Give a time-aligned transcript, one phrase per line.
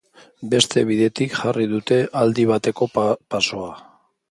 [0.53, 2.91] Beste bidetik jarri dute aldi bateko
[3.37, 3.71] pasoa.